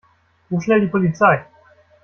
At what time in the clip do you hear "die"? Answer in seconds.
0.81-0.87